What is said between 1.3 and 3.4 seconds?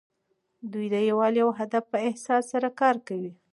او هدف په احساس سره کار کوي.